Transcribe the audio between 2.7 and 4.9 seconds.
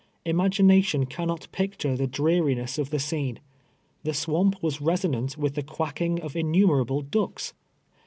of the scene. The swamp was